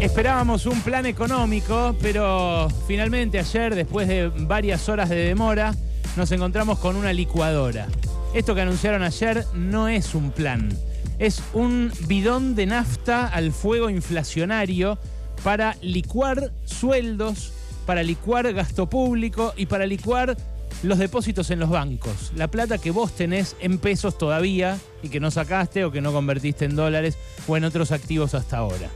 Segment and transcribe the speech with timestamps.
[0.00, 5.74] Esperábamos un plan económico, pero finalmente ayer, después de varias horas de demora,
[6.16, 7.86] nos encontramos con una licuadora.
[8.32, 10.74] Esto que anunciaron ayer no es un plan,
[11.18, 14.98] es un bidón de nafta al fuego inflacionario
[15.44, 17.52] para licuar sueldos,
[17.84, 20.34] para licuar gasto público y para licuar
[20.82, 22.32] los depósitos en los bancos.
[22.36, 26.10] La plata que vos tenés en pesos todavía y que no sacaste o que no
[26.10, 28.88] convertiste en dólares o en otros activos hasta ahora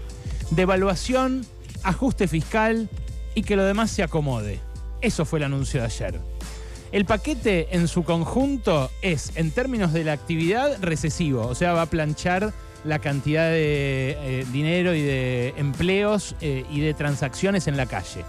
[0.55, 1.47] devaluación,
[1.83, 2.89] ajuste fiscal
[3.35, 4.61] y que lo demás se acomode.
[5.01, 6.21] Eso fue el anuncio de ayer.
[6.93, 11.83] El paquete en su conjunto es, en términos de la actividad, recesivo, o sea, va
[11.83, 12.53] a planchar
[12.85, 18.25] la cantidad de eh, dinero y de empleos eh, y de transacciones en la calle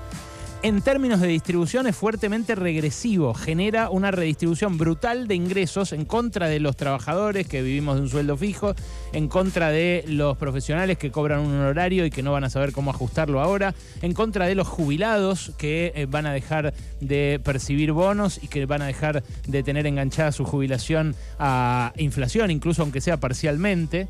[0.64, 6.48] en términos de distribución es fuertemente regresivo, genera una redistribución brutal de ingresos en contra
[6.48, 8.73] de los trabajadores que vivimos de un sueldo fijo,
[9.14, 12.72] en contra de los profesionales que cobran un horario y que no van a saber
[12.72, 17.92] cómo ajustarlo ahora, en contra de los jubilados que eh, van a dejar de percibir
[17.92, 23.02] bonos y que van a dejar de tener enganchada su jubilación a inflación, incluso aunque
[23.02, 24.08] sea parcialmente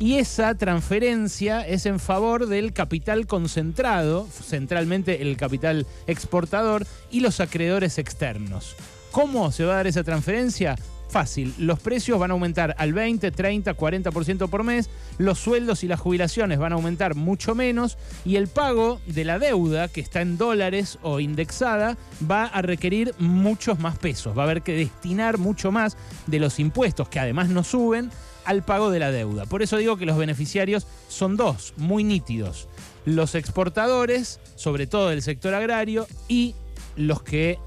[0.00, 7.40] y esa transferencia es en favor del capital concentrado, centralmente el capital exportador y los
[7.40, 8.76] acreedores externos.
[9.10, 10.76] ¿Cómo se va a dar esa transferencia?
[11.08, 15.88] Fácil, los precios van a aumentar al 20, 30, 40% por mes, los sueldos y
[15.88, 17.96] las jubilaciones van a aumentar mucho menos
[18.26, 21.96] y el pago de la deuda que está en dólares o indexada
[22.30, 25.96] va a requerir muchos más pesos, va a haber que destinar mucho más
[26.26, 28.10] de los impuestos que además no suben
[28.48, 29.44] al pago de la deuda.
[29.44, 32.66] Por eso digo que los beneficiarios son dos, muy nítidos.
[33.04, 36.54] Los exportadores, sobre todo del sector agrario, y
[36.96, 37.58] los que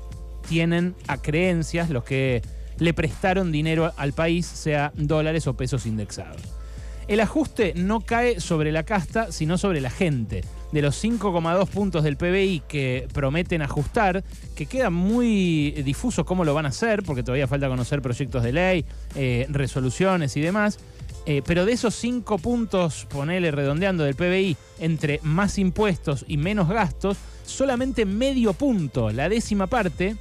[0.49, 2.41] tienen a creencias, los que
[2.79, 6.41] le prestaron dinero al país, sea dólares o pesos indexados.
[7.07, 12.03] El ajuste no cae sobre la casta, sino sobre la gente de los 5,2 puntos
[12.03, 14.23] del PBI que prometen ajustar,
[14.56, 18.53] que queda muy difuso cómo lo van a hacer, porque todavía falta conocer proyectos de
[18.53, 18.85] ley,
[19.16, 20.79] eh, resoluciones y demás.
[21.25, 26.68] Eh, pero de esos 5 puntos, ponele redondeando del PBI, entre más impuestos y menos
[26.68, 30.16] gastos, solamente medio punto, la décima parte,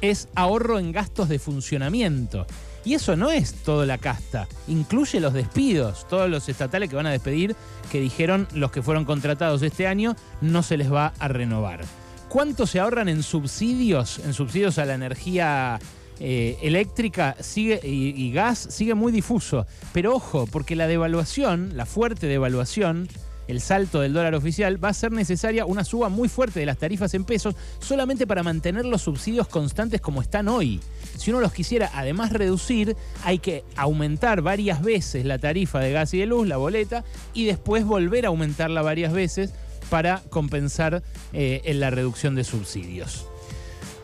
[0.00, 2.46] es ahorro en gastos de funcionamiento.
[2.84, 7.06] Y eso no es toda la casta, incluye los despidos, todos los estatales que van
[7.06, 7.56] a despedir,
[7.90, 11.80] que dijeron los que fueron contratados este año, no se les va a renovar.
[12.28, 15.78] ¿Cuánto se ahorran en subsidios, en subsidios a la energía
[16.20, 18.58] eh, eléctrica sigue, y, y gas?
[18.58, 19.66] Sigue muy difuso.
[19.92, 23.08] Pero ojo, porque la devaluación, la fuerte devaluación,
[23.48, 26.78] el salto del dólar oficial, va a ser necesaria una suba muy fuerte de las
[26.78, 30.80] tarifas en pesos solamente para mantener los subsidios constantes como están hoy.
[31.16, 36.14] Si uno los quisiera además reducir, hay que aumentar varias veces la tarifa de gas
[36.14, 39.52] y de luz, la boleta, y después volver a aumentarla varias veces
[39.90, 43.26] para compensar eh, en la reducción de subsidios.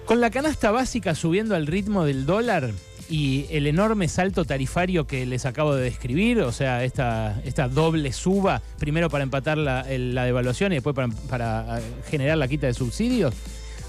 [0.04, 2.72] Con la canasta básica subiendo al ritmo del dólar,
[3.10, 8.12] y el enorme salto tarifario que les acabo de describir, o sea, esta, esta doble
[8.12, 13.34] suba, primero para empatar la, devaluación y después para, para generar la quita de subsidios,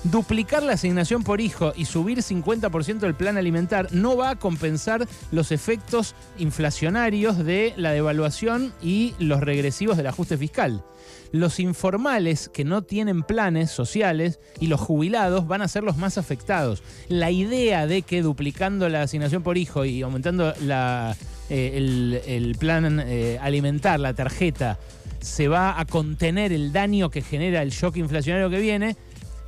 [0.04, 5.08] duplicar la asignación por hijo y subir 50% del plan alimentar no va a compensar
[5.32, 10.84] los efectos inflacionarios de la devaluación y los regresivos del ajuste fiscal.
[11.32, 16.18] Los informales que no tienen planes sociales y los jubilados van a ser los más
[16.18, 16.84] afectados.
[17.08, 21.16] La idea de que duplicando la asignación por hijo y aumentando la,
[21.50, 24.78] eh, el, plan eh, alimentar, la tarjeta,
[25.22, 28.98] se va a contener el daño que genera el shock inflacionario que viene,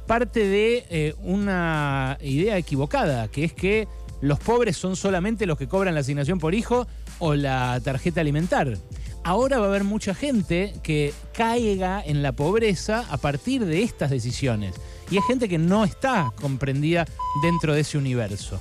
[0.05, 3.87] parte de eh, una idea equivocada, que es que
[4.21, 6.87] los pobres son solamente los que cobran la asignación por hijo
[7.19, 8.77] o la tarjeta alimentar.
[9.25, 14.09] Ahora va a haber mucha gente que caiga en la pobreza a partir de estas
[14.09, 14.75] decisiones.
[15.09, 17.05] Y es gente que no está comprendida
[17.41, 18.59] dentro de ese universo.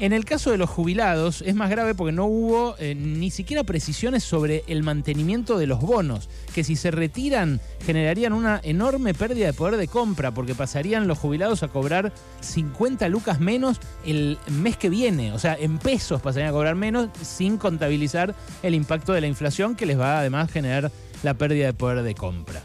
[0.00, 3.64] En el caso de los jubilados es más grave porque no hubo eh, ni siquiera
[3.64, 9.46] precisiones sobre el mantenimiento de los bonos, que si se retiran generarían una enorme pérdida
[9.46, 12.12] de poder de compra porque pasarían los jubilados a cobrar
[12.42, 17.08] 50 lucas menos el mes que viene, o sea, en pesos pasarían a cobrar menos
[17.20, 20.92] sin contabilizar el impacto de la inflación que les va además a generar
[21.24, 22.62] la pérdida de poder de compra.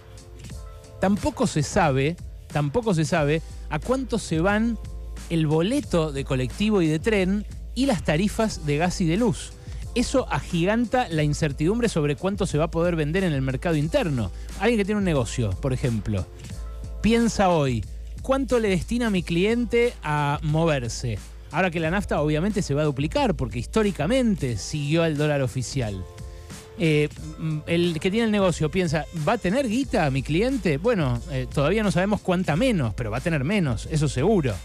[1.01, 2.15] Tampoco se sabe,
[2.47, 3.41] tampoco se sabe
[3.71, 4.77] a cuánto se van
[5.29, 9.53] el boleto de colectivo y de tren y las tarifas de gas y de luz.
[9.95, 14.31] Eso agiganta la incertidumbre sobre cuánto se va a poder vender en el mercado interno.
[14.59, 16.25] Alguien que tiene un negocio, por ejemplo,
[17.01, 17.83] piensa hoy,
[18.21, 21.19] ¿cuánto le destina a mi cliente a moverse?
[21.51, 26.03] Ahora que la nafta obviamente se va a duplicar porque históricamente siguió al dólar oficial.
[26.79, 30.77] eh, mm, el que tiene el negocio piensa, ¿va a tener guita mi cliente?
[30.77, 34.55] Bueno, eh, todavía no sabemos cuánta menos, pero va a tener menos, eso seguro.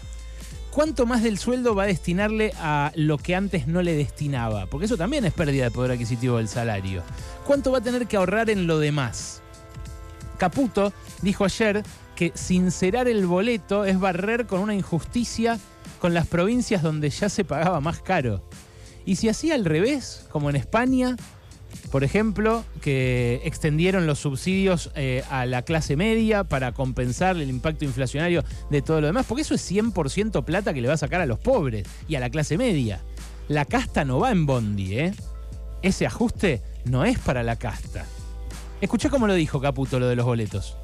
[0.71, 4.67] ¿Cuánto más del sueldo va a destinarle a lo que antes no le destinaba?
[4.67, 7.01] Porque eso también es pérdida de poder adquisitivo del salario.
[7.45, 9.41] ¿Cuánto va a tener que ahorrar en lo demás?
[10.37, 11.83] Caputo dijo ayer
[12.15, 15.59] que sincerar el boleto es barrer con una injusticia
[15.99, 18.41] con las provincias donde ya se pagaba más caro.
[19.05, 21.15] Y si hacía al revés, como en España,
[21.91, 27.85] por ejemplo, que extendieron los subsidios eh, a la clase media para compensar el impacto
[27.85, 31.21] inflacionario de todo lo demás, porque eso es 100% plata que le va a sacar
[31.21, 33.01] a los pobres y a la clase media.
[33.47, 35.13] La casta no va en bondi, ¿eh?
[35.81, 38.05] Ese ajuste no es para la casta.
[38.81, 40.77] Escuché cómo lo dijo Caputo lo de los boletos.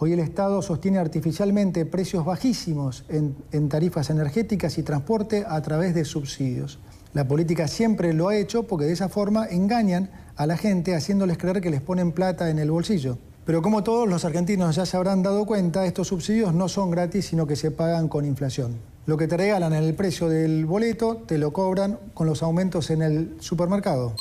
[0.00, 5.94] Hoy el Estado sostiene artificialmente precios bajísimos en, en tarifas energéticas y transporte a través
[5.94, 6.78] de subsidios.
[7.14, 11.36] La política siempre lo ha hecho porque de esa forma engañan a la gente haciéndoles
[11.36, 13.18] creer que les ponen plata en el bolsillo.
[13.44, 17.26] Pero como todos los argentinos ya se habrán dado cuenta, estos subsidios no son gratis,
[17.26, 18.76] sino que se pagan con inflación.
[19.06, 22.90] Lo que te regalan en el precio del boleto, te lo cobran con los aumentos
[22.90, 24.14] en el supermercado.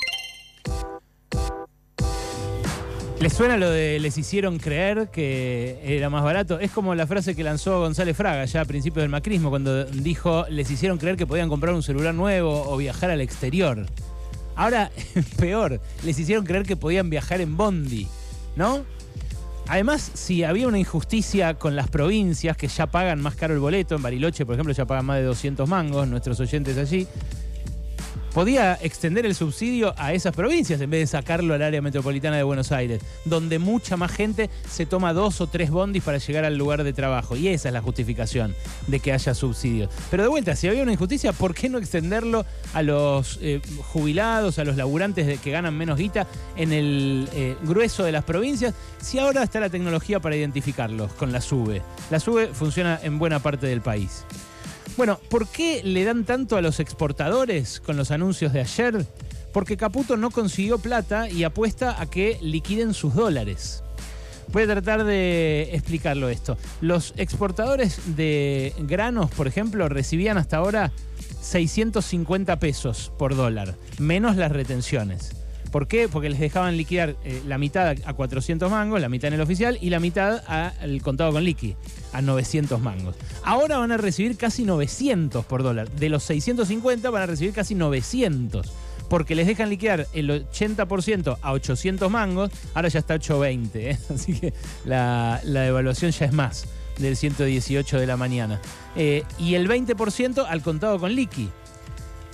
[3.20, 6.60] ¿Les suena lo de les hicieron creer que era más barato?
[6.60, 10.46] Es como la frase que lanzó González Fraga ya a principios del macrismo, cuando dijo
[10.50, 13.86] les hicieron creer que podían comprar un celular nuevo o viajar al exterior.
[14.58, 14.92] Ahora,
[15.38, 18.08] peor, les hicieron creer que podían viajar en Bondi,
[18.56, 18.84] ¿no?
[19.70, 23.96] Además, si había una injusticia con las provincias que ya pagan más caro el boleto,
[23.96, 27.06] en Bariloche, por ejemplo, ya pagan más de 200 mangos, nuestros oyentes allí,
[28.38, 32.44] podía extender el subsidio a esas provincias en vez de sacarlo al área metropolitana de
[32.44, 36.56] Buenos Aires, donde mucha más gente se toma dos o tres bondis para llegar al
[36.56, 37.36] lugar de trabajo.
[37.36, 38.54] Y esa es la justificación
[38.86, 39.90] de que haya subsidio.
[40.12, 42.46] Pero de vuelta, si había una injusticia, ¿por qué no extenderlo
[42.76, 48.04] a los eh, jubilados, a los laburantes que ganan menos guita en el eh, grueso
[48.04, 48.76] de las provincias?
[49.02, 51.82] Si ahora está la tecnología para identificarlos con la SUBE.
[52.12, 54.26] La SUBE funciona en buena parte del país.
[54.98, 59.06] Bueno, ¿por qué le dan tanto a los exportadores con los anuncios de ayer?
[59.54, 63.84] Porque Caputo no consiguió plata y apuesta a que liquiden sus dólares.
[64.52, 66.58] Voy a tratar de explicarlo esto.
[66.82, 70.92] Los exportadores de granos, por ejemplo, recibían hasta ahora
[71.42, 75.36] 650 pesos por dólar, menos las retenciones.
[75.78, 76.10] ¿Por qué?
[76.10, 79.78] Porque les dejaban liquidar eh, la mitad a 400 mangos, la mitad en el oficial
[79.80, 81.76] y la mitad al contado con liqui,
[82.14, 83.16] a 900 mangos.
[83.44, 85.88] Ahora van a recibir casi 900 por dólar.
[85.92, 88.74] De los 650 van a recibir casi 900.
[89.08, 93.92] Porque les dejan liquidar el 80% a 800 mangos, ahora ya está 820.
[93.92, 94.00] ¿eh?
[94.16, 96.66] Así que la, devaluación ya es más
[96.98, 98.60] del 118 de la mañana.
[98.96, 101.52] Eh, y el 20% al contado con liqui.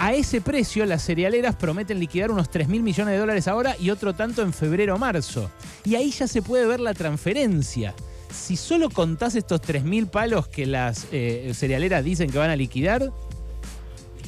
[0.03, 3.89] A ese precio, las cerealeras prometen liquidar unos 3 mil millones de dólares ahora y
[3.89, 5.49] otro tanto en febrero o marzo.
[5.85, 7.95] Y ahí ya se puede ver la transferencia.
[8.29, 12.57] Si solo contás estos 3 mil palos que las eh, cerealeras dicen que van a
[12.57, 13.13] liquidar,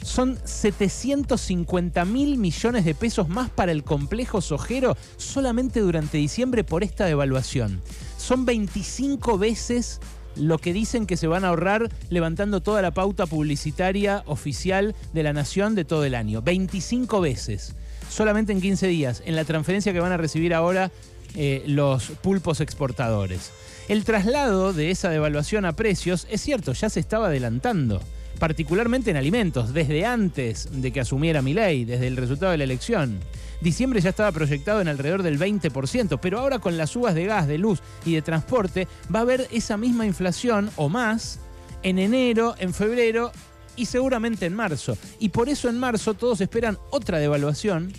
[0.01, 6.85] son 750 mil millones de pesos más para el complejo sojero solamente durante diciembre por
[6.85, 7.81] esta devaluación.
[8.17, 9.99] Son 25 veces
[10.35, 15.23] lo que dicen que se van a ahorrar levantando toda la pauta publicitaria oficial de
[15.23, 16.41] la nación de todo el año.
[16.41, 17.75] 25 veces,
[18.09, 20.91] solamente en 15 días, en la transferencia que van a recibir ahora
[21.35, 23.51] eh, los pulpos exportadores.
[23.87, 28.01] El traslado de esa devaluación a precios, es cierto, ya se estaba adelantando
[28.39, 32.63] particularmente en alimentos, desde antes de que asumiera mi ley, desde el resultado de la
[32.63, 33.19] elección.
[33.65, 37.47] Diciembre ya estaba proyectado en alrededor del 20%, pero ahora con las subas de gas,
[37.47, 41.39] de luz y de transporte va a haber esa misma inflación o más
[41.81, 43.31] en enero, en febrero
[43.75, 44.95] y seguramente en marzo.
[45.17, 47.91] Y por eso en marzo todos esperan otra devaluación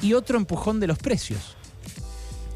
[0.00, 1.56] y otro empujón de los precios.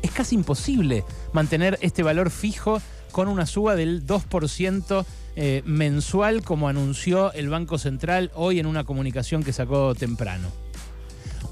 [0.00, 1.04] Es casi imposible
[1.34, 2.80] mantener este valor fijo
[3.12, 5.04] con una suba del 2%
[5.36, 10.48] eh, mensual como anunció el Banco Central hoy en una comunicación que sacó temprano.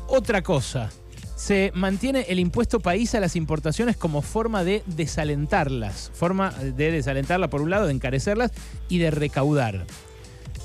[0.09, 0.91] Otra cosa,
[1.37, 7.49] se mantiene el impuesto país a las importaciones como forma de desalentarlas, forma de desalentarlas
[7.49, 8.51] por un lado, de encarecerlas
[8.89, 9.87] y de recaudar.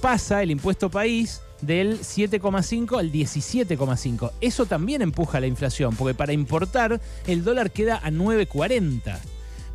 [0.02, 4.32] Pasa el impuesto país del 7,5 al 17,5.
[4.42, 9.20] Eso también empuja la inflación, porque para importar el dólar queda a 9,40.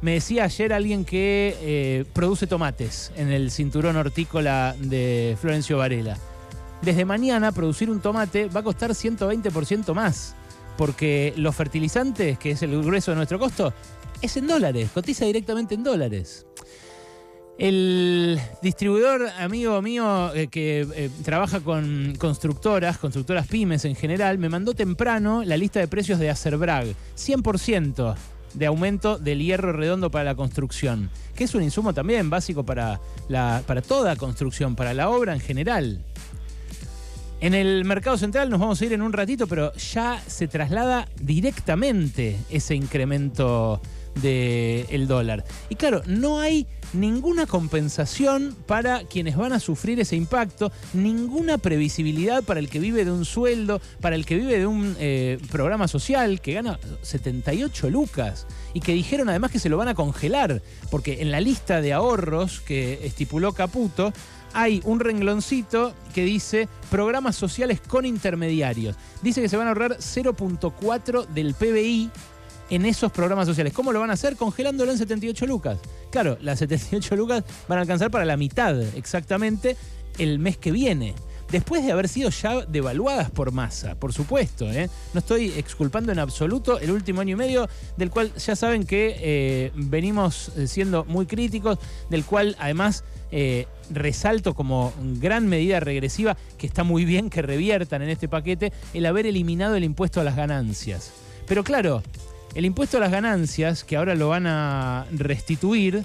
[0.01, 6.19] Me decía ayer alguien que eh, produce tomates en el cinturón hortícola de Florencio Varela.
[6.83, 10.35] Desde mañana producir un tomate va a costar 120% más,
[10.77, 13.73] porque los fertilizantes, que es el grueso de nuestro costo,
[14.23, 16.47] es en dólares, cotiza directamente en dólares.
[17.59, 24.49] El distribuidor amigo mío eh, que eh, trabaja con constructoras, constructoras pymes en general, me
[24.49, 26.95] mandó temprano la lista de precios de Acerbrag.
[27.17, 28.15] 100%
[28.55, 33.01] de aumento del hierro redondo para la construcción, que es un insumo también básico para,
[33.29, 36.05] la, para toda construcción, para la obra en general.
[37.41, 41.09] En el mercado central nos vamos a ir en un ratito, pero ya se traslada
[41.21, 43.81] directamente ese incremento
[44.21, 45.45] del dólar.
[45.69, 52.43] Y claro, no hay ninguna compensación para quienes van a sufrir ese impacto, ninguna previsibilidad
[52.43, 55.87] para el que vive de un sueldo, para el que vive de un eh, programa
[55.87, 60.61] social que gana 78 lucas y que dijeron además que se lo van a congelar,
[60.91, 64.13] porque en la lista de ahorros que estipuló Caputo,
[64.53, 68.97] hay un rengloncito que dice programas sociales con intermediarios.
[69.23, 72.11] Dice que se van a ahorrar 0.4 del PBI
[72.71, 73.73] en esos programas sociales.
[73.73, 74.37] ¿Cómo lo van a hacer?
[74.37, 75.79] Congelándolo en 78 lucas.
[76.11, 79.77] Claro, las 78 lucas van a alcanzar para la mitad exactamente
[80.19, 81.15] el mes que viene.
[81.51, 84.71] Después de haber sido ya devaluadas por masa, por supuesto.
[84.71, 84.91] ¿eh?
[85.15, 89.17] No estoy exculpando en absoluto el último año y medio, del cual ya saben que
[89.19, 91.79] eh, venimos siendo muy críticos,
[92.11, 98.03] del cual además eh, resalto como gran medida regresiva, que está muy bien que reviertan
[98.03, 101.13] en este paquete, el haber eliminado el impuesto a las ganancias.
[101.47, 102.03] Pero claro,
[102.55, 106.05] el impuesto a las ganancias, que ahora lo van a restituir,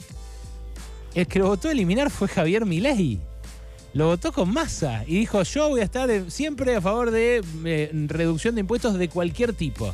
[1.15, 3.19] el que lo votó eliminar fue Javier Milei.
[3.93, 7.91] Lo votó con masa y dijo, yo voy a estar siempre a favor de eh,
[8.07, 9.93] reducción de impuestos de cualquier tipo.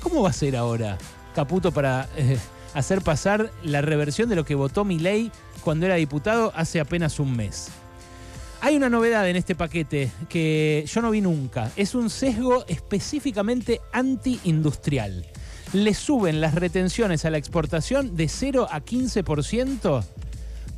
[0.00, 0.98] ¿Cómo va a ser ahora
[1.34, 2.38] Caputo para eh,
[2.74, 7.36] hacer pasar la reversión de lo que votó Milei cuando era diputado hace apenas un
[7.36, 7.68] mes?
[8.60, 11.72] Hay una novedad en este paquete que yo no vi nunca.
[11.76, 15.26] Es un sesgo específicamente anti-industrial
[15.72, 20.04] le suben las retenciones a la exportación de 0 a 15%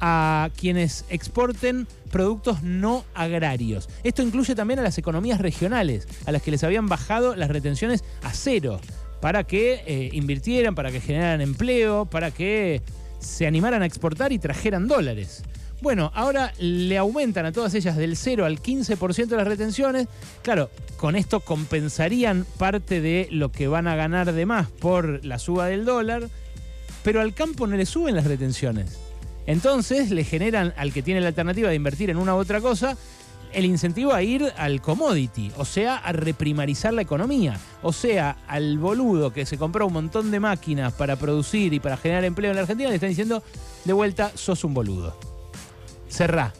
[0.05, 3.89] a quienes exporten productos no agrarios.
[4.03, 8.03] Esto incluye también a las economías regionales, a las que les habían bajado las retenciones
[8.25, 8.81] a cero,
[9.21, 12.83] para que eh, invirtieran, para que generaran empleo, para que
[13.21, 15.45] se animaran a exportar y trajeran dólares.
[15.81, 20.09] Bueno, ahora le aumentan a todas ellas del 0 al 15% de las retenciones.
[20.43, 25.39] Claro, con esto compensarían parte de lo que van a ganar de más por la
[25.39, 26.29] suba del dólar,
[27.05, 28.99] pero al campo no le suben las retenciones.
[29.47, 32.97] Entonces le generan al que tiene la alternativa de invertir en una u otra cosa
[33.53, 38.79] el incentivo a ir al commodity, o sea, a reprimarizar la economía, o sea, al
[38.79, 42.57] boludo que se compró un montón de máquinas para producir y para generar empleo en
[42.57, 43.43] la Argentina, le están diciendo
[43.85, 45.33] de vuelta, sos un boludo
[46.13, 46.53] cerrá.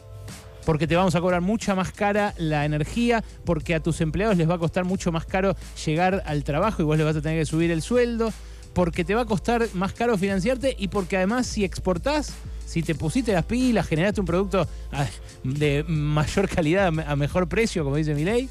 [0.65, 4.49] Porque te vamos a cobrar mucha más cara la energía, porque a tus empleados les
[4.49, 7.39] va a costar mucho más caro llegar al trabajo y vos les vas a tener
[7.39, 8.31] que subir el sueldo,
[8.73, 12.33] porque te va a costar más caro financiarte y porque además si exportás,
[12.65, 15.07] si te pusiste las pilas, generaste un producto ah,
[15.43, 18.49] de mayor calidad a mejor precio, como dice mi ley,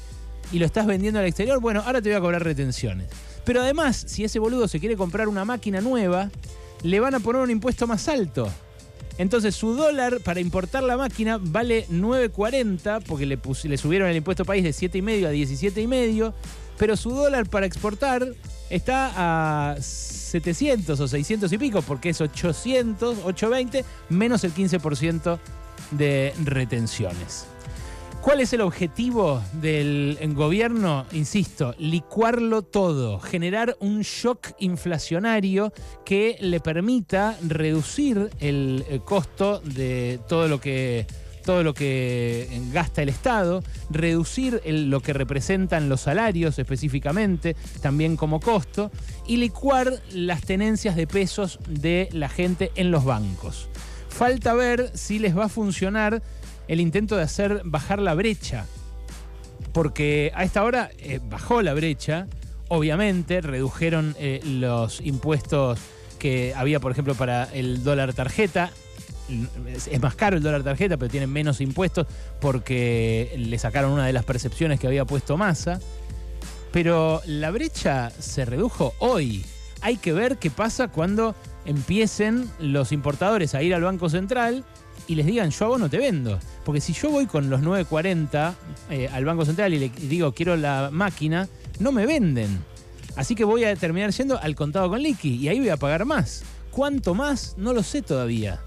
[0.51, 3.07] y lo estás vendiendo al exterior, bueno, ahora te voy a cobrar retenciones.
[3.45, 6.29] Pero además, si ese boludo se quiere comprar una máquina nueva,
[6.83, 8.49] le van a poner un impuesto más alto.
[9.17, 14.43] Entonces su dólar para importar la máquina vale 9.40 porque le, le subieron el impuesto
[14.43, 16.33] país de 7,5 a 17,5,
[16.77, 18.33] pero su dólar para exportar
[18.69, 25.39] está a 700 o 600 y pico porque es 800, 820 menos el 15%
[25.91, 27.47] de retenciones.
[28.21, 31.05] ¿Cuál es el objetivo del gobierno?
[31.11, 35.73] Insisto, licuarlo todo, generar un shock inflacionario
[36.05, 41.05] que le permita reducir el costo de todo lo que
[41.43, 48.39] todo lo que gasta el Estado, reducir lo que representan los salarios específicamente, también como
[48.39, 48.91] costo,
[49.27, 53.69] y licuar las tenencias de pesos de la gente en los bancos.
[54.09, 56.21] Falta ver si les va a funcionar
[56.67, 58.65] el intento de hacer bajar la brecha.
[59.71, 62.27] Porque a esta hora eh, bajó la brecha,
[62.67, 65.79] obviamente redujeron eh, los impuestos
[66.19, 68.71] que había, por ejemplo, para el dólar tarjeta.
[69.89, 72.07] Es más caro el dólar tarjeta, pero tiene menos impuestos
[72.41, 75.79] porque le sacaron una de las percepciones que había puesto masa.
[76.71, 79.45] Pero la brecha se redujo hoy.
[79.81, 84.63] Hay que ver qué pasa cuando empiecen los importadores a ir al Banco Central
[85.07, 86.39] y les digan, yo a vos no te vendo.
[86.65, 88.55] Porque si yo voy con los 940
[88.89, 91.47] eh, al Banco Central y le digo, quiero la máquina,
[91.79, 92.63] no me venden.
[93.15, 96.05] Así que voy a terminar yendo al contado con liqui y ahí voy a pagar
[96.05, 96.43] más.
[96.71, 97.55] ¿Cuánto más?
[97.57, 98.61] No lo sé todavía.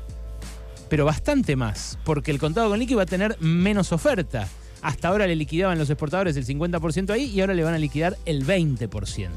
[0.88, 4.49] Pero bastante más, porque el contado con liqui va a tener menos oferta.
[4.83, 8.16] Hasta ahora le liquidaban los exportadores el 50% ahí y ahora le van a liquidar
[8.25, 9.31] el 20%.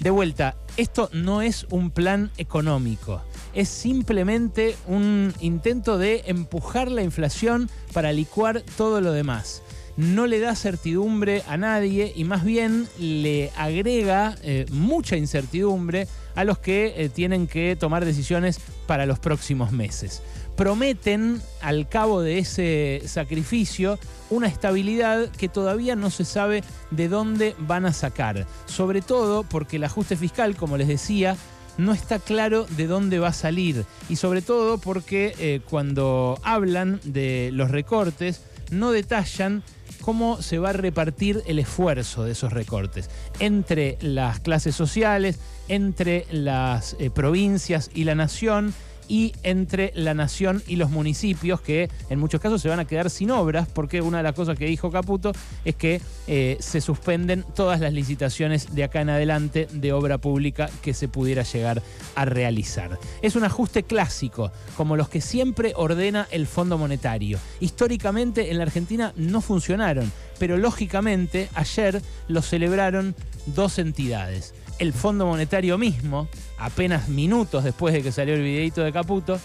[0.00, 3.22] De vuelta, esto no es un plan económico
[3.56, 9.62] es simplemente un intento de empujar la inflación para licuar todo lo demás
[9.96, 16.44] no le da certidumbre a nadie y más bien le agrega eh, mucha incertidumbre a
[16.44, 20.22] los que eh, tienen que tomar decisiones para los próximos meses.
[20.56, 23.98] Prometen al cabo de ese sacrificio
[24.30, 29.76] una estabilidad que todavía no se sabe de dónde van a sacar, sobre todo porque
[29.76, 31.36] el ajuste fiscal, como les decía,
[31.78, 37.00] no está claro de dónde va a salir y sobre todo porque eh, cuando hablan
[37.04, 38.40] de los recortes
[38.70, 39.62] no detallan
[40.00, 46.26] cómo se va a repartir el esfuerzo de esos recortes entre las clases sociales, entre
[46.30, 48.72] las eh, provincias y la nación
[49.08, 53.10] y entre la nación y los municipios que en muchos casos se van a quedar
[53.10, 55.32] sin obras porque una de las cosas que dijo Caputo
[55.64, 60.70] es que eh, se suspenden todas las licitaciones de acá en adelante de obra pública
[60.82, 61.82] que se pudiera llegar
[62.14, 62.98] a realizar.
[63.22, 67.38] Es un ajuste clásico, como los que siempre ordena el Fondo Monetario.
[67.60, 73.14] Históricamente en la Argentina no funcionaron, pero lógicamente ayer lo celebraron
[73.46, 76.28] dos entidades el Fondo Monetario mismo,
[76.58, 79.38] apenas minutos después de que salió el videito de Caputo,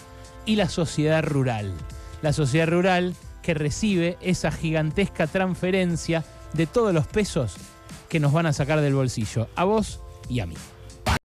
[0.44, 1.72] y la sociedad rural.
[2.20, 7.54] La sociedad rural que recibe esa gigantesca transferencia de todos los pesos
[8.08, 10.56] que nos van a sacar del bolsillo, a vos y a mí.